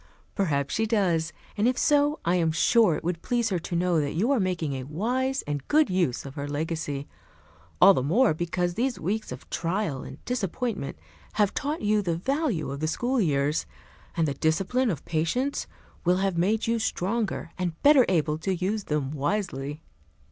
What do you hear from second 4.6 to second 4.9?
a